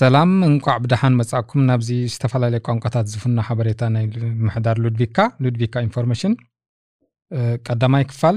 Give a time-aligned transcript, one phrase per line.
[0.00, 4.04] ሰላም እንቋዕ ብድሓን መጻእኩም። ናብዚ ዝተፈላለየ ቋንቋታት ዝፍኖ ሓበሬታ ናይ
[4.44, 6.34] ምሕዳር ሉድቪካ ሉድቪካ ኢንፎርሜሽን።
[7.66, 8.36] ቀዳማይ ክፋል።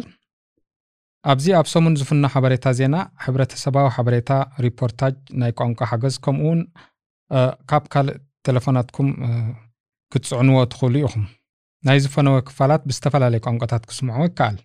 [1.32, 2.96] ኣብዚ ኣብ ሰሙን ዝፍኖ ሓበሬታ ዜና
[3.26, 4.32] ሕብረተሰባዊ ሓበሬታ
[4.66, 6.52] ሪፖርታጅ ናይ ቋንቋ ሓገዝ ከምኡ
[7.72, 8.18] ካብ ካልእ
[8.48, 9.10] ቴሌፎናትኩም
[10.12, 11.24] ክትፅዕንዎ ትኽእሉ ኢኹም
[11.88, 14.58] ናይ ዝፈነወ ክፋላት ብዝተፈላለየ ቋንቋታት ክስምዖ ይከኣል።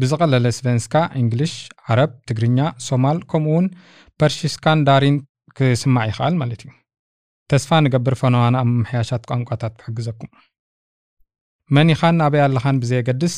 [0.00, 1.54] ብዝቐለለ svenska English
[1.92, 3.66] ዓረብ ትግርኛ ሶማል ከምኡ ውን
[4.20, 5.16] persiska ን ዳሪን
[5.58, 6.70] ክስማዕ ይኽኣል ማለት እዩ።
[7.52, 10.30] ተስፋ ንገብር ፈነዋና ኣብ ምምሕያሻት ቋንቋታት ክሕግዘኩም
[11.76, 13.36] መን ኢኻን ኣበይ ኣለኻን ብዘየገድስ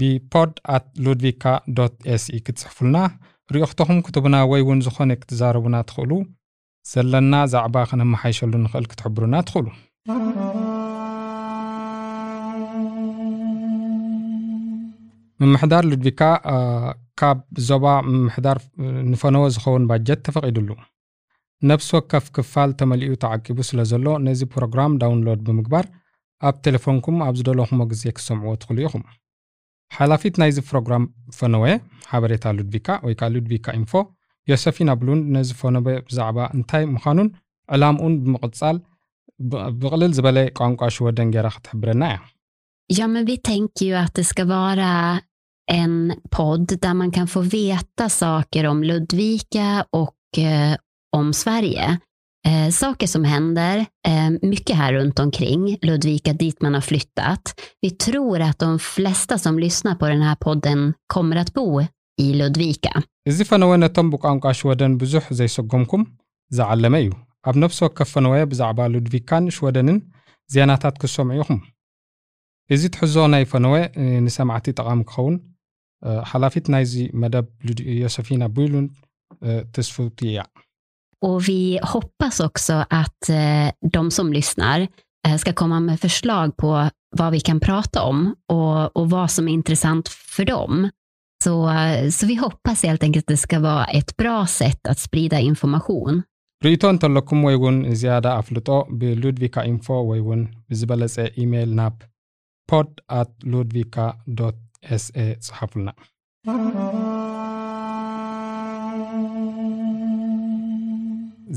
[0.00, 1.44] ብ podd at ሉድቪካ
[2.14, 2.96] ኤስኢ ክትፅሕፉልና
[3.54, 6.12] ርኢኽቶኹም ክትቡና ወይ እውን ዝኾነ ክትዛረቡና ትኽእሉ።
[6.84, 9.66] ዘለና ዛዕባ ክነመሓይሸሉ ንኽእል ክትሕብሩና ትኽእሉ
[15.42, 16.22] ምምሕዳር ሉድቪካ
[17.20, 18.58] ካብ ዞባ ምምሕዳር
[19.10, 20.70] ንፈነወ ዝኸውን ባጀት ተፈቒዱሉ
[21.70, 25.86] ነፍሲ ወከፍ ክፋል ተመሊኡ ተዓቂቡ ስለ ዘሎ ነዚ ፕሮግራም download ብምግባር
[26.48, 29.04] ኣብ ቴሌፎንኩም ኣብ ዝደለኹሞ ግዜ ክሰምዕዎ ትኽእሉ ኢኹም
[29.92, 31.04] ሓላፊት ናይዚ ፕሮግራም
[31.38, 31.64] ፈነወ
[32.10, 33.92] ሓበሬታ ሉድቪካ ወይ ከዓ ሉድቪካ ኢንፎ
[34.50, 37.28] ዮሰፊና ብሉን ነዚ ፈነወ ብዛዕባ እንታይ ምዃኑን
[37.76, 38.76] ዕላምኡን ብምቕጻል
[39.80, 42.18] ብቕልል ዝበለ ቋንቋ ሽወደን ጌራ ክትሕብረና እያ
[42.87, 45.19] Ja, men vi tänker ju att det ska vara
[45.71, 50.75] en podd där man kan få veta saker om Ludvika och eh,
[51.17, 51.99] om Sverige.
[52.47, 57.61] Eh, saker som händer, eh, mycket här runt omkring Ludvika, dit man har flyttat.
[57.81, 61.81] Vi tror att de flesta som lyssnar på den här podden kommer att bo
[62.21, 62.93] i Ludvika.
[63.29, 66.03] እዚ ፈነወ ነቶም ብቋንቋ ሽወደን ብዙሕ ዘይሰጎምኩም
[66.57, 67.09] ዝዓለመ እዩ
[67.49, 69.97] ኣብ ነፍሲ ወከፍ ፈነወ ብዛዕባ ሉድቪካን ሽወደንን
[70.53, 71.59] ዜናታት ክሰምዑ ኢኹም
[72.73, 73.75] እዚ ትሕዞ ናይ ፈነወ
[74.25, 75.37] ንሰማዕቲ ጠቓሚ ክኸውን
[76.31, 77.47] ሓላፊት ናይዚ መደብ
[78.03, 78.87] ዮሰፊና ቡይሉን
[79.75, 80.41] ተስፉቲ እያ
[81.27, 84.79] Och vi hoppas också att eh, de som lyssnar
[85.27, 89.47] eh, ska komma med förslag på vad vi kan prata om och, och vad som
[89.47, 90.89] är intressant för dem.
[91.43, 94.99] Så, eh, så vi hoppas helt enkelt att det ska vara ett bra sätt att
[94.99, 96.23] sprida information.
[96.65, 98.69] ርእቶ እንተለኩም ወይ እውን ዝያዳ ኣፍልጦ
[98.99, 101.95] ብሉድቪካ ኢንፎ ወይ እውን ብዝበለፀ ኢሜይል ናብ
[102.68, 102.88] podd
[103.18, 103.96] at ሉድቪካ
[104.94, 105.90] ኤስኤ ጽሓፉልና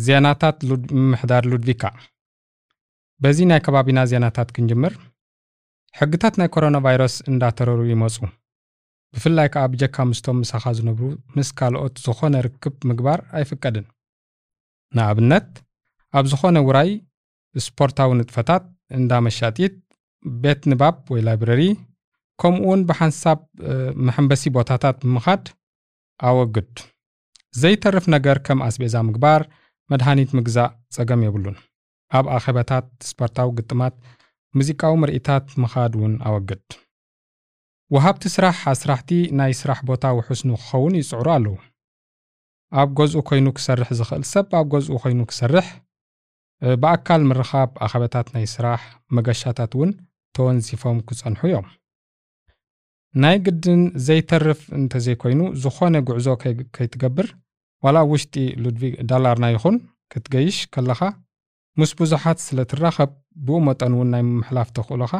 [0.05, 0.57] ዜናታት
[0.97, 1.83] ምምሕዳር ሉድቪካ።
[3.21, 4.93] በዚ ናይ ከባቢና ዜናታት ክንጅምር።
[5.95, 8.17] ሕግታት ናይ ኮሮና ቫይረስ እንዳተረሩ ይመፁ።
[9.13, 11.05] ብፍላይ ከዓ ብጀካ ምስቶም ምሳኻ ዝነብሩ
[11.37, 13.85] ምስ ካልኦት ዝኾነ ርክብ ምግባር ኣይፍቀድን።
[14.93, 15.49] ንኣብነት
[16.13, 16.91] ኣብ ዝኾነ ውራይ
[17.55, 18.63] ስፖርታዊ ንጥፈታት
[18.97, 19.75] እንዳ መሻጢት
[20.43, 21.61] ቤት ንባብ ወይ ላይብረሪ
[22.41, 23.39] ከምኡ ውን ብሓንሳብ
[24.07, 25.43] መሐንበሲ ቦታታት ብምኻድ
[26.29, 26.73] ኣወግድ።
[27.61, 29.41] ዘይተርፍ ነገር ከም ኣስቤዛ ምግባር
[29.91, 31.57] መድሃኒት ምግዛእ ጸገም የብሉን።
[32.17, 33.95] ኣብ ኣኼባታት ስፖርታዊ ግጥማት
[34.57, 36.65] ሙዚቃዊ ምርኢታት ምኻድ እውን ኣወግድ።
[37.93, 41.55] ወሃብቲ ስራሕ ኣስራሕቲ ናይ ስራሕ ቦታ ውሑስ ንክኸውን ይፅዕሩ ኣለዉ።
[42.79, 45.67] ኣብ ገዝኡ ኮይኑ ክሰርሕ ዝኽእል ሰብ ኣብ ገዝኡ ኮይኑ ክሰርሕ
[46.81, 48.81] ብኣካል ምርኻብ ኣኸበታት ናይ ስራሕ
[49.17, 49.91] መገሻታት እውን
[50.35, 51.67] ተወንዚፎም ክጸንሑ እዮም።
[53.15, 56.27] ናይ ግድን ዘይተርፍ እንተዘይኮይኑ ዝኾነ ጉዕዞ
[56.75, 57.27] ከይትገብር
[57.83, 59.77] ዋላ ውሽጢ ሉድቪግ ዳላርና ይኹን
[60.11, 61.01] ክትገይሽ ከለኻ
[61.77, 63.11] ምስ ብዙሓት ስለ ትራኸብ
[63.47, 65.13] ብኡ መጠን እውን ናይ ምምሕላፍ ተኽእሎኻ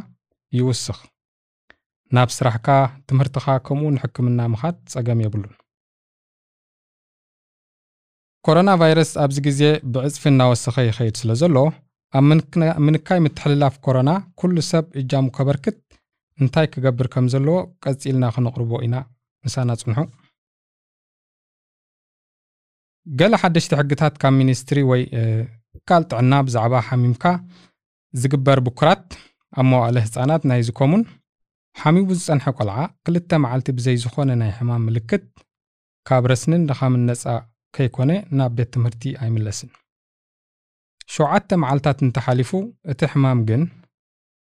[0.54, 1.00] ይውስኽ።
[2.12, 2.68] ናብ ስራሕካ
[3.10, 5.56] ትምህርትኻ ከምኡ ንሕክምና ምኻድ ጸገም የብሉን።
[8.46, 9.62] ኮሮና ቫይረስ ኣብዚ ግዜ
[9.94, 11.56] ብዕፅፊ እናወሰኸ ይኸይድ ስለ ዘሎ
[12.18, 12.24] ኣብ
[12.86, 15.80] ምንካይ ምትሕልላፍ ኮሮና ኩሉ ሰብ እጃሙ ከበርክት
[16.40, 18.96] እንታይ ክገብር ከም ዘለዎ ቀፂልና ክነቕርቦ ኢና።
[19.46, 19.98] ምሳና ጽንሑ
[23.20, 25.02] ገለ ሓደሽቲ ሕግታት ካብ ሚኒስትሪ ወይ
[25.76, 27.24] ትካል ጥዕና ብዛዕባ ሓሚምካ
[28.22, 29.06] ዝግበር ብኩራት
[29.60, 31.04] ኣብ መዋእለ ህፃናት ናይ ዝኮሙን
[31.76, 35.26] ሓሚሙ ዝፀንሐ ቆልዓ ክልተ መዓልቲ ብዘይ ዝኾነ ናይ ሕማም ምልክት
[36.10, 37.24] ካብ ረስንን ድኻምን ነፃ
[37.76, 39.70] ከይኮነ ናብ ቤት ትምህርቲ ኣይምለስን
[41.14, 42.52] ሸውዓተ መዓልትታት እንተሓሊፉ
[42.92, 43.62] እቲ ሕማም ግን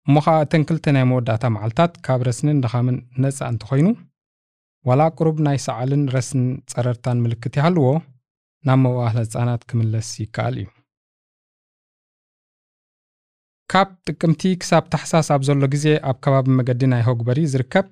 [0.07, 3.87] እሞ ከዓ እተን ክልተ ናይ መወዳእታ መዓልትታት ካብ ረስንን ድኻምን ነፃ እንተኮይኑ
[4.89, 7.87] ዋላ ቁሩብ ናይ ሰዓልን ረስን ፀረርታን ምልክት ይሃልዎ
[8.67, 10.67] ናብ መዋእለ ህፃናት ክምለስ ይከኣል እዩ።
[13.71, 17.87] ካብ ጥቅምቲ ክሳብ ታሕሳስ ኣብ ዘሎ ግዜ ኣብ ከባቢ መገዲ ናይ ሆግበሪ ዝርከብ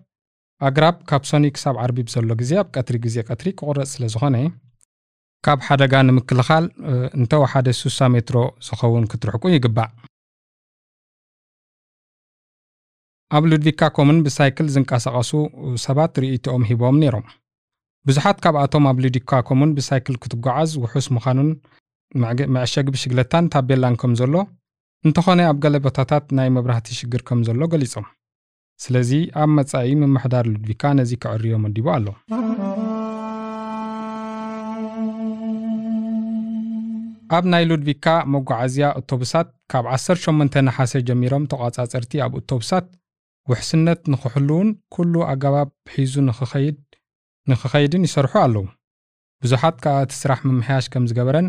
[0.67, 4.37] ኣግራብ ካብ ሶኒ ክሳብ ዓርቢ ብዘሎ ግዜ ኣብ ቀትሪ ግዜ ቀትሪ ክቑረፅ ስለ ዝኾነ
[5.45, 6.65] ካብ ሓደጋ ንምክልኻል
[7.17, 8.37] እንተወሓደ 60 ሜትሮ
[8.67, 9.91] ዝኸውን ክትርሕቁ ይግባእ።
[13.37, 15.31] ኣብ ሉድቪካ ኮምን ብሳይክል ዝንቀሳቐሱ
[15.85, 17.25] ሰባት ርእይቶኦም ሂቦም ነይሮም።
[18.05, 21.49] ብዙሓት ካብኣቶም ኣብ ሉድቪካ ኮምን ብሳይክል ክትጓዓዝ ውሑስ ምዃኑን
[22.55, 24.35] መዕሸጊ ብሽግለታን ታቤላን ከም ዘሎ
[25.05, 28.07] እንተኾነ ኣብ ገለ ቦታታት ናይ መብራህቲ ሽግር ከም ዘሎ ገሊፆም
[28.79, 29.11] ስለዚ
[29.41, 32.07] ኣብ መጻኢ ምምሕዳር ሉድቪካ ነዚ ክዕርዮ መዲቡ ኣሎ
[37.35, 42.85] ኣብ ናይ ሉድቪካ መጓዓዝያ ኣቶቡሳት ካብ 18 ነሓሰ ጀሚሮም ተቆጻጸርቲ ኣብ ኣቶቡሳት
[43.51, 46.77] ውሕስነት ንክሕልውን ኩሉ ኣገባብ ሒዙ ንክኸይድ
[47.51, 48.65] ንክኸይድን ይሰርሑ ኣለዉ።
[49.43, 51.47] ብዙሓት ካብ እቲ ስራሕ ምምሕያሽ ከም ዝገበረን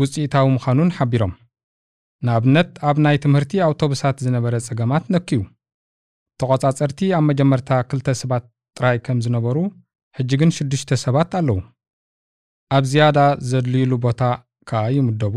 [0.00, 1.32] ውፅኢታዊ ምዃኑን ሓቢሮም።
[2.26, 5.40] ንኣብነት ኣብ ናይ ትምህርቲ ኣውቶቡሳት ዝነበረ ጸገማት ነኪዩ።
[6.40, 8.44] ተቆጻጸርቲ ኣብ መጀመርታ ክልተ ሰባት
[8.78, 9.56] ጥራይ ከም ዝነበሩ
[10.18, 11.58] ሕጂ ግን ሽዱሽተ ሰባት ኣለዉ።
[12.76, 13.18] ኣብ ዝያዳ
[13.50, 14.20] ዘድልይሉ ቦታ
[14.68, 15.34] ከዓ ይምደቡ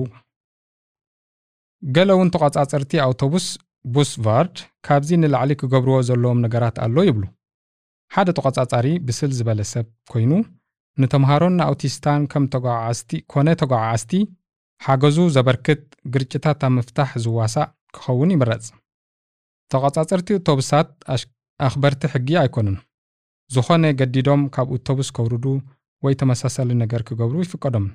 [1.95, 3.45] ገለ እውን ተቆጻጸርቲ ኣውቶቡስ
[3.95, 7.23] bussvärd ካብዚ ንላዕሊ ክገብርዎ ዘለዎም ነገራት ኣሎ ይብሉ።
[8.15, 10.31] ሓደ ተቆጻጻሪ ብስል ዝበለ ሰብ ኮይኑ
[11.01, 14.11] ንተምሃሮን ንኣውቲስታን ከም ተጓዓዓዝቲ ኮነ ተጓዓዓዝቲ
[14.85, 15.83] ሓገዙ ዘበርክት
[16.13, 18.65] ግርጭታት ኣብ ምፍታሕ ዝዋሳእ ክኸውን ይምረጽ
[19.73, 20.89] ተቆጻጸርቲ ኣውቶቡሳት
[21.67, 22.77] ኣኽበርቲ ሕጊ ኣይኮኑን።
[23.55, 25.45] ዝኾነ ገዲዶም ካብ ኣውቶቡስ ከውርዱ
[26.05, 27.93] ወይ ተመሳሳሊ ነገር ክገብሩ ይፍቀዶምን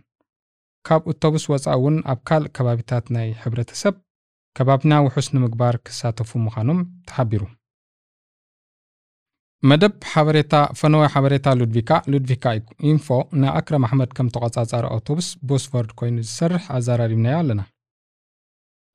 [0.88, 3.94] ካብ ኣውቶቡስ ወፃኢ እውን ኣብ ካልእ ከባቢታት ናይ ሕብረተሰብ
[4.58, 7.42] ከባቢና ውሑስ ንምግባር ክሳተፉ ምዃኖም ተሓቢሩ።
[9.70, 12.44] መደብ ሓበሬታ ፈነወ ሓበሬታ ሉድቪካ ሉድቪካ
[12.90, 13.08] ኢንፎ
[13.42, 17.60] ንኣክረም ኣሕመድ ከም ተቆጻጻሪ ኣውቶቡስ bussvärd ኮይኑ ዝሰርሕ ኣዘራሪብናዮ ኣለና።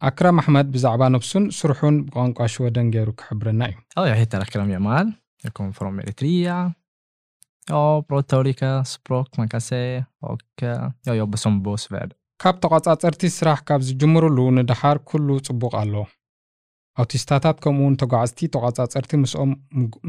[0.07, 3.77] ኣክረም ኣሕመድ ብዛዕባ ነብሱን ስርሑን ብቋንቋ ሽወደን ገይሩ ክሕብረና እዩ።
[5.57, 6.73] kommer från Eritrea.
[7.68, 12.12] Jag pratar olika språk man kan säga och eh, jag jobbar som bussvärd.
[12.42, 15.94] ካብ ተቆጻጸርቲ ስራሕ ካብ ዝጅምርሉ ንድሓር ኩሉ ጽቡቕ ኣሎ
[17.02, 19.50] ኣውቲስታታት ከምኡውን ተጓዓዝቲ ተቆጻጸርቲ ምስኦም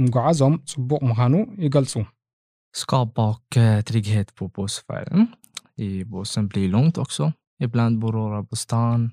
[0.03, 1.35] ምጓዓዞም ጽቡቕ ምዃኑ
[1.65, 1.95] ይገልጹ
[2.75, 5.27] Skapa och eh, trygghet på bussfärden.
[5.87, 7.33] I bussen blir långt också.
[7.59, 9.11] Ibland bor några på stan,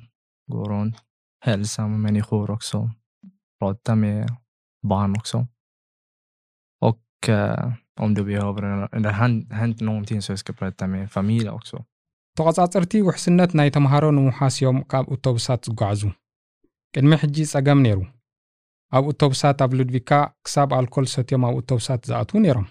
[0.53, 0.97] går runt,
[1.41, 2.91] hälsar med människor också.
[3.59, 4.37] Pratar med
[4.83, 5.47] barn också.
[6.81, 11.50] Och eh, om du behöver, eller hänt, hänt någonting så jag ska prata med familj
[11.50, 11.86] också.
[12.38, 16.02] ተቆጻጸርቲ ውሕስነት ናይ ተምሃሮ ንምውሓስ እዮም ካብ ኣውቶቡሳት ዝጓዓዙ
[16.96, 18.00] ቅድሚ ሕጂ ጸገም ነይሩ
[18.98, 20.12] ኣብ ኣውቶቡሳት ኣብ ሉድቪካ
[20.46, 22.68] ክሳብ ኣልኮል ሰትዮም ኣብ ኣውቶቡሳት ዝኣትዉ ነይሮም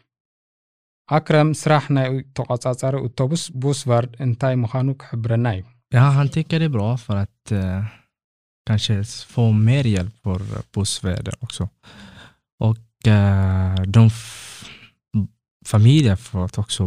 [1.17, 5.65] ኣክረም ስራሕ ናይ ተቆጻጻሪ ኣውቶቡስ ቡስቫርድ እንታይ ምዃኑ ክሕብረና እዩ
[5.97, 7.83] Ja, han tycker det är bra för att eh,
[8.69, 8.95] kanske
[9.35, 10.41] få mer hjälp för
[10.75, 11.65] bussväder också.
[12.69, 14.03] Och eh, de
[15.64, 16.84] f- familjer får att också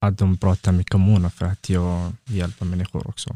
[0.00, 1.90] att de pratar med kommunen för att jag
[2.26, 3.28] hjälper människor också.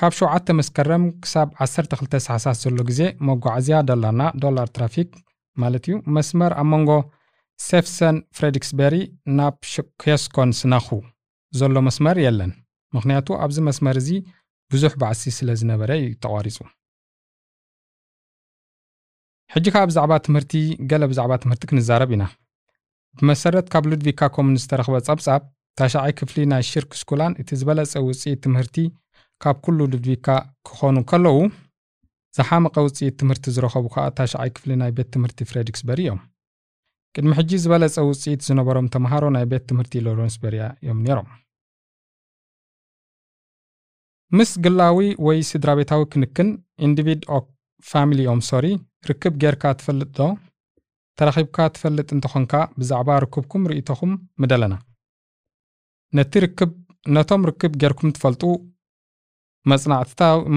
[0.00, 5.10] ካብ 7 መስከረም ክሳብ 12 ሰዓሳት ዘሎ ግዜ መጓዓዝያ ደላና ዶላር ትራፊክ
[5.56, 6.90] ማለት እዩ መስመር ኣብ መንጎ
[7.58, 8.94] ሴፍሰን ፍሬዲክስበሪ
[9.38, 9.56] ናብ
[10.02, 10.88] ኬስኮን ስናኹ
[11.52, 12.52] ዘሎ መስመር የለን
[12.96, 14.10] ምክንያቱ ኣብዚ መስመር እዚ
[14.70, 16.58] ብዙሕ ባዕሲ ስለ ዝነበረ እዩ ተቋሪፁ
[19.53, 20.53] ሕጂ ከዓ ብዛዕባ ትምህርቲ
[20.91, 22.23] ገለ ብዛዕባ ትምህርቲ ክንዛረብ ኢና።
[23.17, 25.41] ብመሰረት ካብ ሉድቪካ kommun ዝተረኽበ ጸብጻብ
[25.79, 28.75] ታሻዓይ ክፍሊ ናይ Kyrkskolan እቲ ዝበለጸ ውፅኢት ትምህርቲ
[29.43, 30.27] ካብ ኩሉ ሉድቪካ
[30.67, 31.37] ክኾኑ ከለዉ
[32.37, 36.19] ዝሓመቐ ውፅኢት ትምህርቲ ዝረኸቡ ከዓ ታሻዓይ ክፍሊ ናይ ቤት ትምህርቲ ፍሬዲክስበሪ እዮም።
[37.15, 41.29] ቅድሚ ሕጂ ዝበለጸ ውፅኢት ዝነበሮም ተምሃሮ ናይ ቤት ትምህርቲ ሎረንስበርያ እዮም ነይሮም።
[44.31, 46.49] ምስ ግላዊ ወይ ስድራ ቤታዊ ክንክን
[46.87, 47.39] individ och
[47.91, 48.65] familjeomsorg
[49.03, 50.21] ርክብ ጌርካ ትፈልጥ ዶ?
[51.17, 54.11] ተረኺብካ ትፈልጥ እንተኾንካ ብዛዕባ ርክብኩም ርእቶኹም
[54.41, 54.73] ምደለና።
[56.13, 56.71] ነቲ ርክብ
[57.15, 58.43] ነቶም ርክብ ጌርኩም ትፈልጡ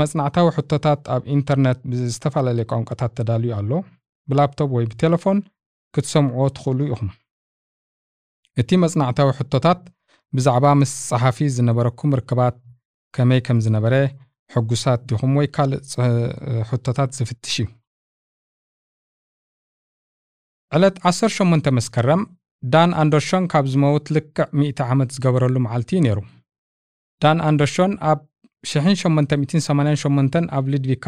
[0.01, 3.71] መጽናዕታዊ ሕቶታት ኣብ ኢንተርነት ብዝተፈላለየ ቋንቋታት ተዳልዩ ኣሎ።
[4.29, 5.39] ብላፕቶፕ ወይ ብቴሌፎን
[5.95, 7.09] ክትሰምዕዎ ትኽእሉ ኢኹም።
[8.57, 9.81] እቲ መጽናዕታዊ ሕቶታት
[10.33, 12.57] ብዛዕባ ምስ ጸሓፊ ዝነበረኩም ርክባት
[13.15, 13.95] ከመይ ከም ዝነበረ
[14.51, 15.83] ሕጉሳት ዲኹም ወይ ካልእ
[16.71, 17.69] ሕቶታት ዝፍትሽ እዩ
[20.73, 22.21] ዕለት 18 መስከረም
[22.63, 26.19] ዳን ኣንደርሾን ካብ ዝመውት ልክዕ 100 ዓመት ዝገበረሉ መዓልቲ እዩ ነይሩ።
[27.23, 28.21] ዳን ኣንደርሾን ኣብ
[28.65, 31.07] 1888 ኣብ ሊድቪካ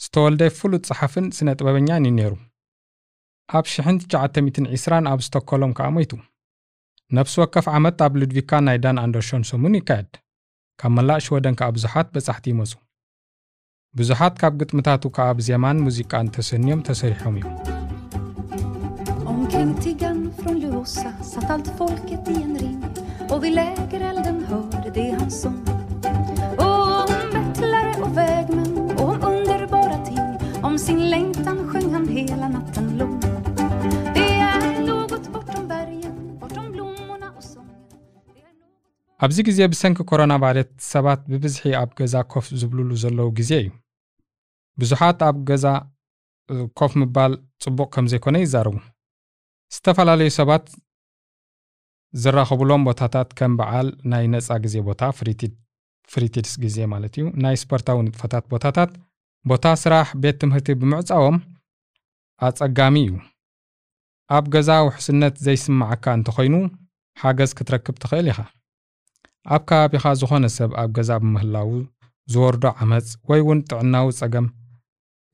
[0.00, 2.32] ዝተወልደ ፍሉጥ ጸሓፍን ስነ ጥበበኛን እዩ ነይሩ።
[3.48, 6.12] ኣብ 1920 ኣብ ስቶክሆሎም ከዓ ሞይቱ።
[7.10, 10.10] ነፍሲ ወከፍ ዓመት ኣብ ሉድቪካ ናይ ዳን ኣንደርሾን ሰሙን ይካየድ።
[10.80, 12.72] ካብ መላእ ሽወደን ከዓ ብዙሓት በጻሕቲ ይመፁ።
[13.94, 17.75] ብዙሓት ካብ ግጥምታቱ ከዓ ብዜማን ሙዚቃን ተሰንዮም ተሰሪሖም እዮም
[19.50, 22.84] Kring tiggan från Luossa satt allt folket i en ring.
[23.30, 25.64] Och vid lägerelden hörde de hans sång.
[26.58, 30.38] Och om bettlare och vägmän och om underbara ting.
[30.62, 33.20] Om sin längtan sjöng han hela natten lång.
[34.14, 37.74] Det är något bortom bergen, bortom blommorna och sången.
[39.24, 42.90] ኣብዚ ግዜ ብሰንኪ ኮሮና ቫይረስ ሰባት ብብዝሒ ኣብ ገዛ ኮፍ ዝብልሉ
[44.80, 45.66] ብዙሓት ኣብ ገዛ
[46.78, 48.76] ኮፍ ምባል ጽቡቕ ከም ዘይኮነ ይዛረቡ
[49.74, 50.66] ዝተፈላለዩ ሰባት
[52.22, 55.02] ዝራኸብሎም ቦታታት ከም በዓል ናይ ነፃ ግዜ ቦታ
[56.12, 58.90] ፍሪቲድስ ግዜ ማለት እዩ። ናይ ስፖርታዊ ንጥፈታት ቦታታት
[59.50, 61.36] ቦታ ስራሕ ቤት ትምህርቲ ብምዕፃዎም
[62.48, 63.12] ኣጸጋሚ እዩ።
[64.36, 66.54] ኣብ ገዛ ውሕስነት ዘይስማዓካ እንተኮይኑ
[67.16, 68.38] ሓገዝ ክትረክብ ትኽእል ኢኻ።
[69.54, 71.70] ኣብ ከባቢኻ ዝኾነ ሰብ ኣብ ገዛ ብምህላው
[72.32, 74.46] ዝወርዶ ዓመፅ ወይ እውን ጥዕናዊ ጸገም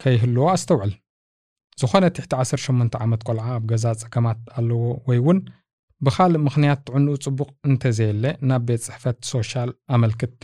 [0.02, 0.92] ከይህልዎ ኣስተውዕል
[1.80, 5.38] ዝኾነ ትሕቲ 18 ዓመት ቆልዓ ኣብ ገዛ ጸገማት ኣለዎ ወይ እውን
[6.00, 10.34] ብኻልእ ምኽንያት ጥዕንኡ ጽቡቕ እንተዘየለ ናብ ቤት ጽሕፈት ሶሻል ኣመልክት።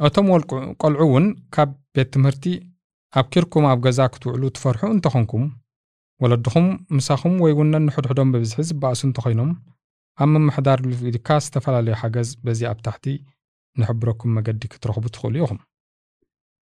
[0.00, 1.24] እቶም ወልቁ- ቆልዑ እውን
[1.54, 2.44] ካብ ቤት ትምህርቲ
[3.14, 5.44] ኣብ ኪርኩም ኣብ ገዛ ክትውዕሉ ትፈርሑ እንተኾንኩም?
[6.20, 9.50] ወለድኹም ምሳኹም ወይ እውን ነንሕድሕዶም ብብዝሒ ዝበኣሱ እንተኾይኖም
[10.18, 10.78] ኣብ ምምሕዳር
[11.10, 13.06] ኢልካ ዝተፈላለዩ ሓገዝ በዚ ኣብ ታሕቲ
[13.76, 15.58] ንሕብረኩም መገዲ ክትረኽቡ ትኽእሉ ኢኹም?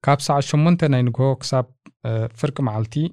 [0.05, 1.67] ካብ ሰዓት 8 ናይ ንግሆ ክሳብ
[2.09, 2.11] እ፣
[2.41, 3.13] ፍርቂ መዓልቲ እ፣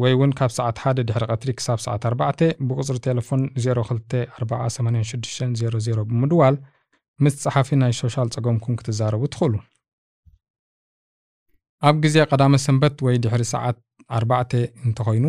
[0.00, 6.54] ወይ እውን ካብ ሰዓት 1 ድሕሪ ቀትሪ ክሳብ ሰዓት 4 ብቁፅሪ ቴሌፎን 02486600 ብምድዋል
[7.24, 9.54] ምስ ጸሓፊ ናይ ሶሻል ጸገምኩም ክትዛረቡ ትኽእሉ።
[11.88, 13.76] ኣብ ግዜ ቀዳመ ሰንበት ወይ ድሕሪ ሰዓት
[14.20, 14.56] 4
[14.86, 15.26] እንተኾይኑ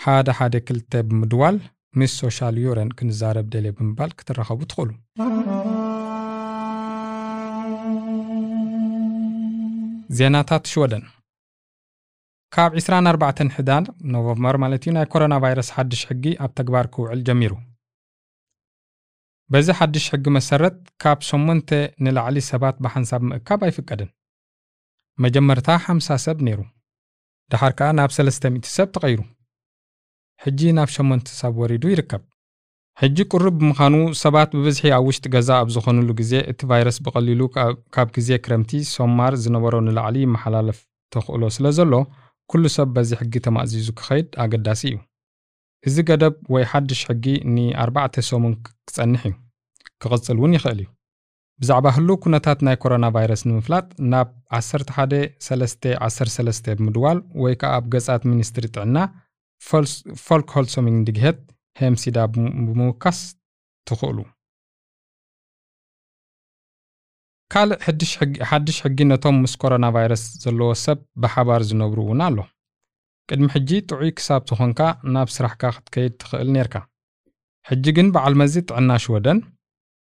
[0.00, 1.56] ሓደ ሓደ ክልተ ብምድዋል
[2.00, 4.90] ምስ socialjouren ክንዛረብ ደልየ ብምባል ክትራኸቡ ትኽእሉ።
[10.18, 11.04] ዜናታት ሽወደን
[12.52, 17.52] ካብ 24 ሕዳር ኖቨምበር ማለት እዩ ናይ ኮሮና ቫይረስ ሓድሽ ሕጊ ኣብ ተግባር ክውዕል ጀሚሩ።
[19.50, 21.72] በዚ ሓድሽ ሕጊ መሰረት ካብ 8
[22.04, 24.10] ንላዕሊ ሰባት ብሓንሳብ ምእካብ ኣይፍቀድን።
[25.18, 26.60] መጀመርታ 50 ሰብ ነይሩ
[27.50, 29.20] ድሓር ከዓ ናብ 300 ሰብ ተቐይሩ
[30.40, 32.22] ሕጂ ናብ 8 ሰብ ወሪዱ ይርከብ።
[32.98, 37.78] ሕጂ ቁርብ ብምዃኑ ሰባት ብብዝሒ ኣብ ውሽጢ ገዛ ኣብ ዝኾኑሉ ግዜ እቲ ቫይረስ ብቐሊሉ ካብ-
[37.94, 40.78] ካብ ግዜ ክረምቲ ሶማር ዝነበሮ ንላዕሊ ይመሓላለፍ
[41.12, 41.92] ተኽእሎ ስለ ዘሎ
[42.52, 44.96] ኩሉ ሰብ በዚ ሕጊ ተማእዚዙ ክኸይድ ኣገዳሲ እዩ።
[45.88, 48.54] እዚ ገደብ ወይ ሓድሽ ሕጊ ን4 ሰሙን
[48.88, 49.34] ክጸንሕ እዩ
[50.02, 50.88] ክቕጽል እውን ይኽእል እዩ።
[51.60, 54.28] ብዛዕባ ህሉው ኩነታት ናይ ኮሮና ቫይረስ ንምፍላጥ ናብ
[54.58, 58.96] 1313 ብምድዋል ወይ ከዓ ኣብ ገጻት ሚኒስትሪ ጥዕና
[60.26, 61.38] Folkhälsomyndighet
[61.80, 63.18] hemsida ብም- ብምውካስ
[63.86, 64.18] ትኽእሉ
[67.52, 67.78] ካልእ
[68.50, 72.38] ሓድሽ ሕጊ ነቶም ምስ ኮሮና ቫይረስ ዘለዎ ሰብ ብሓባር ዝነብሩ እውን ኣሎ።
[73.28, 74.80] ቅድሚ ሕጂ ጥዑይ ክሳብ ዝኾንካ
[75.14, 76.74] ናብ ስራሕካ ክትከይድ ትኽእል ነርካ
[77.66, 79.38] ሕጂ ግን በዓል መዚ ጥዕና ሽወደን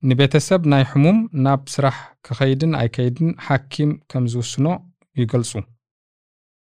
[0.02, 4.66] ንቤተሰብ ናይ ሕሙም ናብ ስራሕ ክኸይድን ኣይከይድን ሓኪም ከም ዝውስኖ
[5.20, 5.52] ይገልጹ።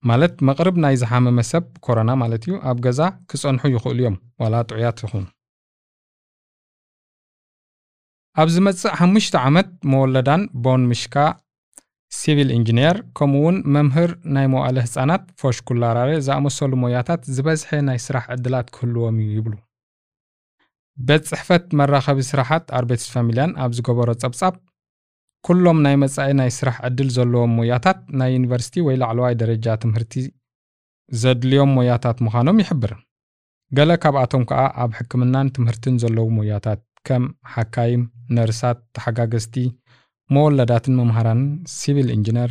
[0.03, 4.99] ማለት መቕርብ ናይ ዝሓመመ ሰብ ኮሮና ማለት እዩ ኣብ ገዛ ክጸንሑ ይኽእሉ እዮም። ዋላ ጥዑያት
[5.05, 5.25] ይኹኑ
[8.41, 11.15] ኣብ ዝመጽእ ሓሙሽተ ዓመት መወለዳን ቦን ምሽካ
[12.19, 19.17] ሲቪል ኢንጂነር ከምኡውን መምህር ናይ መዋእለ ህፃናት förskollärare ዝኣመሰሉ ሞያታት ዝበዝሐ ናይ ስራሕ ዕድላት ክህልዎም
[19.23, 19.55] እዩ ይብሉ።
[21.09, 24.55] ቤት ጽሕፈት መራኸቢ ስራሓት Arbetsförmedlingen ኣብ ዝገበሮ ጸብጻብ
[25.49, 30.15] ኩሎም ናይ መጻኢ ናይ ስራሕ ዕድል ዘለዎም ሞያታት ናይ ዩኒቨርሲቲ ወይ ላዕለዋይ ደረጃ ትምህርቲ
[31.23, 32.93] ዘድልዮም ሞያታት ምዃኖም ይሕብር።
[33.77, 38.03] ገለ ካብኣቶም ከዓ ኣብ ሕክምናን ትምህርትን ዘለዉ ሞያታት ከም ሓካይም
[38.37, 39.57] ነርሳት ተሓጋገዝቲ
[40.31, 41.49] መወለዳትን መምሃራንን
[41.79, 42.51] ሲቪል ኢንጂነር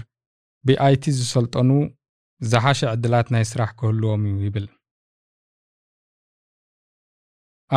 [0.67, 1.69] ብኣይቲ ዝሰልጠኑ
[2.41, 4.65] ዝሓሸ ዕድላት ናይ ስራሕ ክህልዎም እዩ ይብል።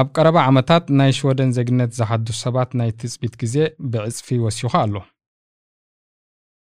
[0.00, 3.56] ኣብ ቀረባ ዓመታት ናይ ሽወደን ዜግነት ዝሓድሱ ሰባት ናይ ትፅቢት ግዜ
[3.92, 4.94] ብዕፅፊ ወሲኹ ኣሎ።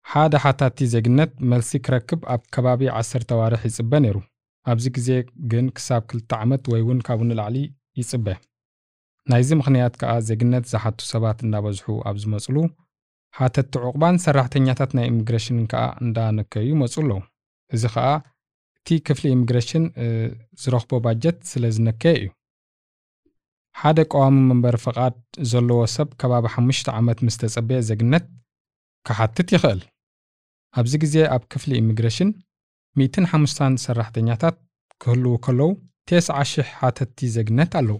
[0.06, 4.16] ሓደ ሓታቲ ዜግነት መልሲ ክረክብ ኣብ ከባቢ 10 ተዋርሕ ይጽበ ነይሩ።
[4.66, 5.08] ኣብዚ ግዜ
[5.52, 7.56] ግን ክሳብ 2 ዓመት ወይ እውን ካብኡ ንላዕሊ
[8.00, 8.26] ይጽበ
[9.30, 12.56] ናይዚ ምኽንያት ከዓ ዜግነት ዝሓቱ ሰባት እንዳበዝሑ ኣብ ዝመፅሉ
[13.38, 17.20] ሓተቲ ዕቑባን ሰራሕተኛታት ናይ ኢሚግሬሽንን ከዓ እንዳነከዩ ይመፁ ኣለዉ።
[17.74, 18.06] እዚ ከዓ
[18.78, 19.84] እቲ ክፍሊ ኢሚግሬሽን
[20.62, 22.28] ዝረኽቦ ባጀት ስለ ዝነከየ እዩ።
[23.80, 25.14] ሓደ ቀዋሚ መንበሪ ፈቓድ
[25.50, 28.24] ዘለዎ ሰብ ከባቢ ሓሙሽተ ዓመት ምስ ተጸበየ ዜግነት
[29.06, 29.80] ክሓትት ይኽእል።
[30.80, 32.30] ኣብዚ ግዜ ኣብ ክፍሊ ኢሚግሬሽን
[33.02, 34.56] 105 ሰራሕተኛታት
[35.02, 35.70] ክህልዉ ከለዉ
[36.12, 37.98] 9000 ሓተቲ ዜግነት ኣለዉ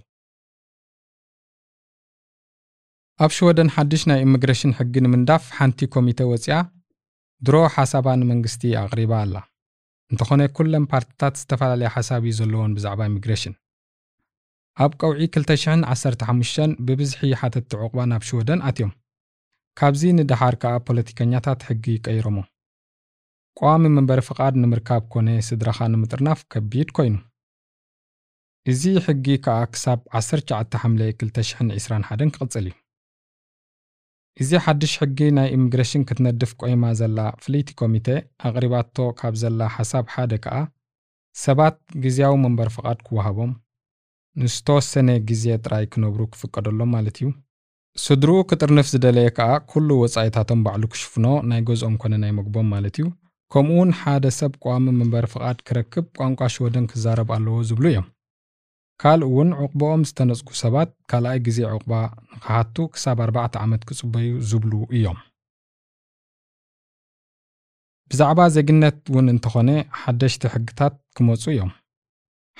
[3.21, 6.55] ኣብ ሽወደን ሓድሽ ናይ ኢሚግሬሽን ሕጊ ንምንዳፍ ሓንቲ ኮሚተ ወፂኣ
[7.45, 9.35] ድሮ ሓሳባ ንመንግስቲ ኣቕሪባ ኣላ።
[10.11, 13.53] እንተኾነ ኩለን ፓርትታት ዝተፈላለየ ሓሳብ እዩ ዘለዎን ብዛዕባ ኢሚግሬሽን።
[14.83, 18.91] ኣብ ቀውዒ 2015 ብብዝሒ ሓተቲ ዕቑባ ናብ ሽወደን ኣትዮም።
[19.79, 22.37] ካብዚ ንድሓር ከዓ ፖለቲከኛታት ሕጊ ይቀይሮሞ።
[23.59, 27.15] ቋሚ መንበሪ ፍቓድ ንምርካብ ኮነ ስድራኻ ንምጥርናፍ ከቢድ ኮይኑ።
[28.71, 32.75] እዚ ሕጊ ከዓ ክሳብ 19 ሓምለ 2021 ክቕፅል እዩ
[34.41, 38.07] እዚ ሓድሽ ሕጊ ናይ ኢሚግሬሽን ክትነድፍ ቆይማ ዘላ ፍለይቲ ኮሚቴ
[38.47, 40.55] ኣቕሪባቶ ካብ ዘላ ሓሳብ ሓደ ከዓ
[41.43, 43.51] ሰባት ግዜያዊ መንበሪ ፍቓድ ክወሃቦም
[44.41, 47.27] ንዝተወሰነ ግዜ ጥራይ ክነብሩ ክፍቀደሎም ማለት እዩ።
[48.05, 53.05] ስድርኡ ክጥርንፍ ዝደለየ ከዓ ኩሉ ወፃኢታቶም ባዕሉ ክሽፍኖ ናይ ገዝኦም ኮነ ናይ ምግቦም ማለት እዩ።
[53.53, 58.07] ከምኡ ውን ሓደ ሰብ ቋሚ መንበሪ ፍቓድ ክረክብ ቋንቋ ሽወደን ክዛረብ ኣለዎ ዝብሉ እዮም
[59.03, 61.93] ካልእ እውን ዕቑቦኦም ዝተነፅጉ ሰባት ካልኣይ ግዜ ዕቑባ
[62.33, 65.17] ንክሓቱ ክሳብ 4 ዓመት ክፅበዩ ዝብሉ እዮም።
[68.11, 69.69] ብዛዕባ ዜግነት እውን እንተኾነ
[70.01, 71.71] ሓደሽቲ ሕግታት ክመፁ እዮም።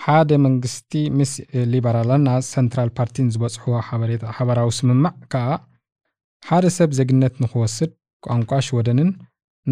[0.04, 1.32] ሓደ መንግስቲ ምስ
[1.74, 3.76] ሊበራልና ሰንትራል ፓርቲን ዝበፅሕዎ
[4.38, 5.48] ሓበራዊ ስምምዕ ከዓ
[6.50, 7.92] ሓደ ሰብ ዜግነት ንክወስድ
[8.28, 9.12] ቋንቋ ሽወደንን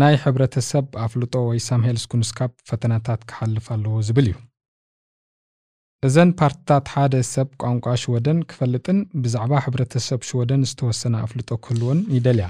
[0.02, 4.38] ናይ ሕብረተሰብ ኣፍልጦ ወይ samhällskunskap ፈተናታት ክሓልፍ ኣለዎ ዝብል እዩ
[6.08, 12.48] እዘን ፓርትታት ሓደ ሰብ ቋንቋ ሽወደን ክፈልጥን ብዛዕባ ሕብረተሰብ ሽወደን ዝተወሰነ ኣፍልጦ ክህልዎን ይደልያ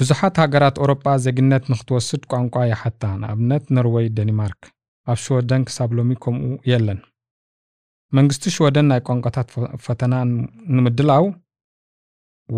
[0.00, 4.62] ብዙሓት ሃገራት ኣውሮጳ ዜግነት ንክትወስድ ቋንቋ ይሓታ። ንኣብነት ኖርዌይ ደኒማርክ
[5.06, 7.00] ኣብ ሽወደን ክሳብ ሎሚ ከምኡ የለን።
[8.18, 9.50] መንግስቲ ሽወደን ናይ ቋንቋታት
[9.86, 10.14] ፈተና
[10.76, 11.26] ንምድላው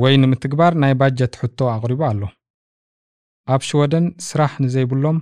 [0.02, 2.22] ወይ ንምትግባር ናይ ባጀት ሕቶ ኣቕሪቡ ኣሎ
[3.54, 5.18] ኣብ ሽወደን ስራሕ ንዘይብሎም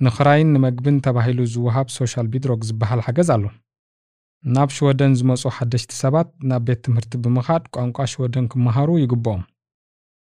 [0.00, 3.44] ንኽራይን ንመግብን ተባሂሉ ዝውሃብ socialbidrag ዝበሃል ሓገዝ ኣሎ
[4.54, 9.42] ናብ ሽወደን ዝመፁ ሓደሽቲ ሰባት ናብ ቤት ትምህርቲ ብምኻድ ቋንቋ ሽወደን ክመሃሩ ይግብኦም።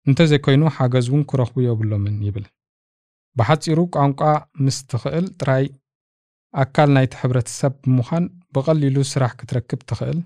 [0.07, 2.47] እንተዘይኮይኑ ሓገዝ እውን ክረኽቡ የብሎምን ይብል።
[3.37, 4.21] ብሓፂሩ ቋንቋ
[4.65, 5.65] ምስ ትኽእል ጥራይ
[6.63, 10.19] ኣካል ናይቲ ሕብረተሰብ ብምዃን ብቐሊሉ ስራሕ ክትረክብ ትኽእል።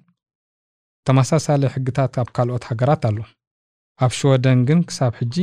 [1.06, 3.18] ተመሳሳሊ ሕግታት ኣብ ካልኦት ሃገራት ኣሎ።
[4.04, 5.36] ኣብ ሽወደን ግን ክሳብ ሕጂ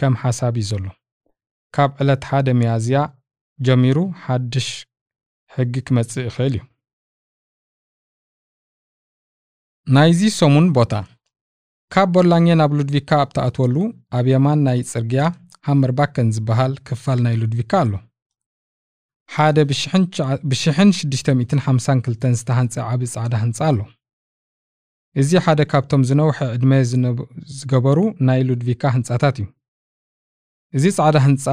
[0.00, 0.84] ከም ሓሳብ እዩ ዘሎ
[1.74, 2.98] ካብ ዕለት ሓደ መያዝያ
[3.66, 4.68] ጀሚሩ ሓድሽ
[5.54, 6.62] ሕጊ ክመጽእ ይኽእል እዩ
[9.92, 10.92] ናይዚ ሰሙን ቦታ።
[11.94, 13.76] ካብ ቦላኘ ናብ ሉድቪካ ኣብ ተኣትወሉ
[14.18, 15.22] ኣብ የማን ናይ ጽርግያ
[15.66, 17.92] ሃመርባከን ዝበሃል ክፋል ናይ ሉድቪካ ኣሎ።
[19.34, 23.78] ሓደ ብ1652 ዝተሃንፀ ዓብ ጻዕዳ ህንፃ ኣሎ።
[25.22, 26.72] እዚ ሓደ ካብቶም ዝነውሐ ዕድመ
[27.58, 29.46] ዝገበሩ ናይ ሉድቪካ ህንፃታት እዩ።
[30.76, 31.44] እዚ ጻዕዳ ህንፃ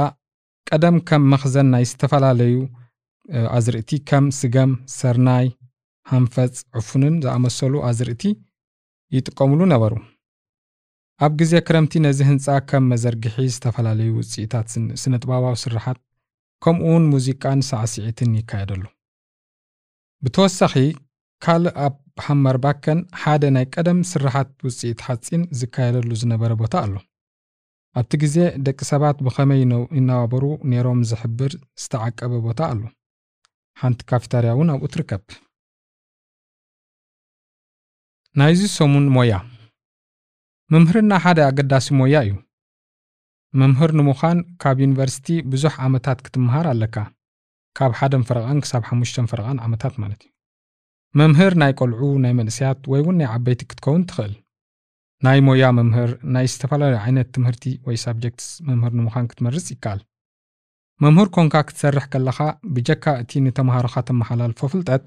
[0.70, 2.56] ቀደም ከም መኽዘን ናይ ዝተፈላለዩ
[3.58, 5.48] ኣዝርእቲ ከም ስገም ሰርናይ
[6.12, 8.24] ሃንፈፅ ዕፉንን ዝኣመሰሉ ኣዝርእቲ
[9.16, 9.94] ይጥቀምሉ ነበሩ።
[11.26, 14.68] ኣብ ግዜ ክረምቲ ነዚ ህንፃ ከም መዘርግሒ ዝተፈላለዩ ውፅኢታት
[15.02, 16.00] ስነ ጥበባዊ ስራሓት
[16.64, 18.84] ከምኡውን ሙዚቃን ሳዕስዒትን ይካየደሉ።
[20.26, 20.74] ብተወሳኺ
[21.44, 26.96] ካልእ ኣብ ሃመርባከን ሓደ ናይ ቀደም ስራሓት ውፅኢት ሓፂን ዝካየደሉ ዝነበረ ቦታ ኣሎ።
[28.00, 28.36] ኣብቲ ግዜ
[28.66, 29.62] ደቂ ሰባት ብኸመይ
[29.98, 32.82] ይነባበሩ ነይሮም ዝሕብር ዝተዓቀበ ቦታ ኣሎ?
[33.82, 35.24] ሓንቲ ካፊታርያ እውን ኣብኡ ትርከብ
[38.40, 39.34] ናይዚ ሰሙን ሞያ።
[40.74, 42.34] መምህርና ሓደ ኣገዳሲ ሞያ እዩ።
[43.60, 46.96] መምህር ንምዃን ካብ ዩኒቨርሲቲ ብዙሕ ዓመታት ክትምሃር ኣለካ።
[47.78, 50.30] ካብ ሓደን ፈረቓን ክሳብ ሓሙሽተን ፈረቓን ዓመታት ማለት እዩ።
[51.20, 54.34] መምህር ናይ ቆልዑ ናይ መንእስያት ወይ እውን ናይ ዓበይቲ ክትከውን ትኽእል።
[55.28, 60.00] ናይ ሞያ መምህር ናይ ዝተፈላለዩ ዓይነት ትምህርቲ ወይ ሳብጀክትስ መምህር ንምዃን ክትመርፅ ይከኣል።
[61.06, 62.40] መምህር ኮንካ ክትሰርሕ ከለኻ
[62.78, 65.04] ብጀካ እቲ ንተምሃሮኻ ተመሓላልፎ ፍልጠት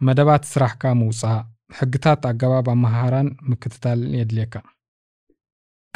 [0.00, 4.54] መደባት ስራሕካ ምውፃእ ሕግታት ኣገባብ ኣመሃራን ምክትታልን የድልየካ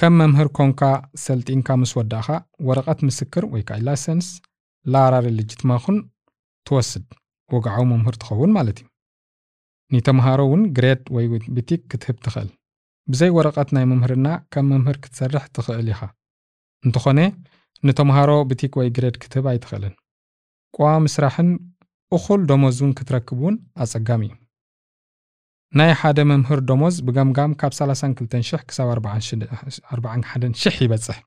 [0.00, 0.80] ከም መምህር ኮንካ
[1.24, 2.28] ሰልጢንካ ምስ ወዳእኻ
[2.66, 4.28] ወረቐት ምስክር ወይ ከዓ license
[4.86, 5.96] lärarlegitimation
[6.66, 7.06] ትወስድ
[7.50, 8.86] ወግዓዊ መምህር ትኸውን ማለት እዩ።
[9.90, 11.26] ንተምሃሮ እውን grade ወይ
[11.56, 12.48] betyg ክትህብ ትኽእል።
[13.08, 16.00] ብዘይ ወረቐት ናይ መምህርና ከም መምህር ክትሰርሕ ትኽእል ኢኻ።
[16.84, 17.20] እንተኾነ
[17.88, 19.94] ንተምሃሮ betyg ወይ grade ክትህብ ኣይትኽእልን።
[20.78, 21.50] ቋሚ ስራሕን
[22.12, 24.34] እኹል እውን ክትረክብ እውን ኣጸጋሚ እዩ
[25.72, 31.18] ናይ ሓደ መምህር ደሞዝ ብገምጋም ካብ 32,000 ክሳብ 41,000 ይበጽሕ።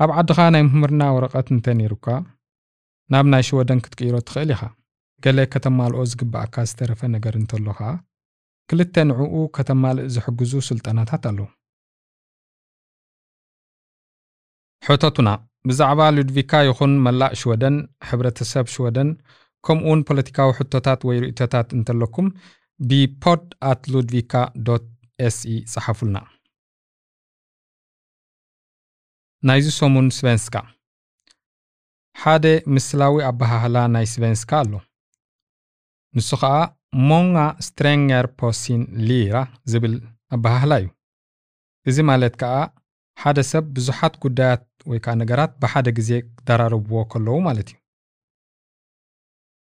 [0.00, 2.06] ኣብ ዓድኻ ናይ ምምህርና ወረቐት እንተ ነይሩካ?
[3.10, 4.62] ናብ ናይ ሽወደን ክትቅይሮ ትኽእል ኢኻ?
[5.22, 7.90] ገለ ከተማልኦ ዝግባአካ ዝተረፈ ነገር እንተሎ ከዓ
[8.70, 11.48] ክልተ ንዕኡ ከተማልእ ዝሕግዙ ስልጠናታት ኣለዉ።
[14.86, 15.28] ሕቶቱና
[15.68, 17.76] ብዛዕባ ሉድቪካ ይኹን መላእ ሽወደን
[18.08, 19.10] ሕብረተሰብ ሽወደን
[19.66, 22.28] ከምኡውን ፖለቲካዊ ሕቶታት ወይ ርእቶታት እንተለኩም
[22.90, 24.32] ብ podd at ludvika
[25.26, 26.18] SE ፀሓፉልና
[29.48, 30.56] ናይዚ ሰሙን svenska
[32.16, 34.72] ሓደ ምስላዊ ኣበሃህላ ናይ svenska ኣሎ።
[36.16, 36.54] ንሱ ከዓ
[37.08, 39.36] många strängar på sin lyra
[39.72, 39.94] ዝብል
[40.36, 40.88] ኣበሃህላ እዩ።
[41.90, 42.54] እዚ ማለት ከዓ
[43.22, 47.78] ሓደ ሰብ ብዙሓት ጉዳያት ወይ ከዓ ነገራት ብሓደ ግዜ ክደራረብዎ ከለዉ ማለት እዩ።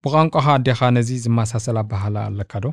[0.03, 2.67] ብቋንቋኻ ኣዴኻ ነዚ ዝመሳሰል ኣባህላ ኣለካ ዶ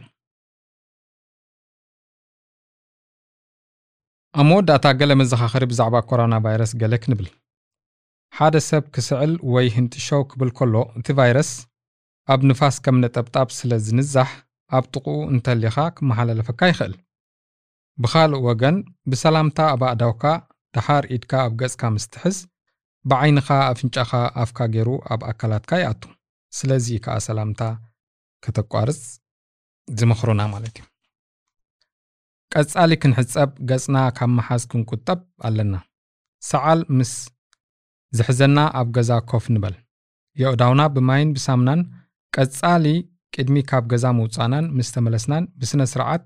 [4.40, 7.26] ኣብ መወዳእታ ገለ መዘኻኸሪ ብዛዕባ ኮሮና ቫይረስ ገለ ክንብል።
[8.36, 11.50] ሓደ ሰብ ክስዕል ወይ ህንጥሾው ክብል ከሎ እቲ ቫይረስ
[12.32, 14.30] ኣብ ንፋስ ከም ነጠብጣብ ስለ ዝንዛሕ
[14.76, 16.94] ኣብ ጥቕኡ እንተሊኻ ክመሓላለፈካ ይኽእል።
[18.02, 18.76] ብኻልእ ወገን
[19.10, 20.24] ብሰላምታ ኣብ ኣእዳውካ
[20.76, 22.38] ድሓር ኢድካ ኣብ ገጽካ ምስ ትሕዝ
[23.10, 24.12] ብዓይንኻ ኣፍንጫኻ
[24.44, 26.02] ኣፍካ ገይሩ ኣብ ኣካላትካ ይኣቱ።
[26.60, 27.60] ስለዚ ከዓ ሰላምታ
[28.46, 29.02] ከተቋርጽ
[30.00, 30.91] ዝምኽሩና ማለት እዩ
[32.54, 35.74] ቀጻሊ ክንሕጸብ ገጽና ካብ መሓዝ ክንቁጠብ ኣለና።
[36.42, 37.12] ሰዓል ምስ
[38.12, 39.74] ዝሕዘና ኣብ ገዛ ኮፍ ንበል።
[40.36, 41.80] የእዳውና ብማይን ብሳምናን
[42.32, 42.86] ቀጻሊ
[43.34, 46.22] ቅድሚ ካብ ገዛ ምውፃእናን ምስ ተመለስናን ብስነ ስርዓት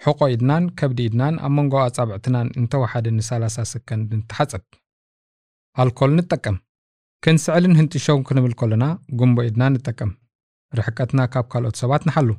[0.00, 4.64] ሕቆ ኢድናን ከብዲ ኢድናን ኣብ መንጎ ኣጻብዕትናን እንተወሓደ ን30 ሰከንድ ንተሓፀብ
[5.76, 6.56] ኣልኮል ንጠቀም።
[7.22, 8.84] ክንስዕልን ህንጥሸው ክንብል ከለና
[9.20, 10.10] ጉንቦ ኢድና ንጠቀም።
[10.72, 12.30] ርሕቀትና ካብ ካልኦት ሰባት ንሓሉ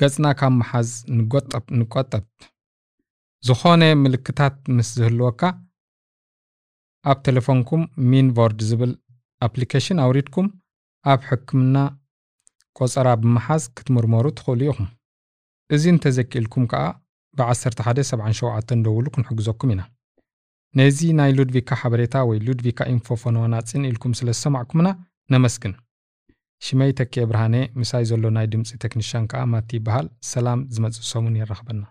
[0.00, 0.88] ገጽና ካብ መሓዝ
[1.80, 2.24] ንቆጠብ
[3.48, 5.40] ዝኾነ ምልክታት ምስ ዝህልወካ
[7.10, 7.82] ኣብ ቴሌፎንኩም
[8.12, 8.92] Min vård ዝብል
[9.46, 10.46] application ኣውሪድኩም
[11.12, 11.76] ኣብ ሕክምና
[12.78, 14.88] ቆፀራ ብምሓዝ ክትምርመሩ ትኽእሉ ኢኹም።
[15.70, 16.82] እዚ እንተዘኪኢልኩም ከዓ
[17.36, 19.82] ብ1177 ደውሉ ክንሕግዘኩም ኢና።
[20.74, 24.88] ነዚ ናይ ሉድቪካ ሓበሬታ ወይ ሉድቪካ info ፈነወናፅን ኢልኩም ስለ ዝሰማዕኩምና
[25.34, 25.72] ነመስግን
[26.62, 31.82] ሽመይ ተኪየ ብርሃነ ምሳይ ዘሎ ናይ ድምፂ ቴክኒሽያን ከዓ ማቲ ይበሃል። ሰላም ዝመፅእ ሰሙን የራኽበና